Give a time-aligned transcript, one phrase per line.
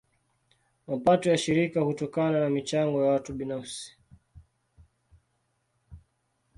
[0.87, 3.97] Mapato ya shirika hutokana na michango ya watu binafsi.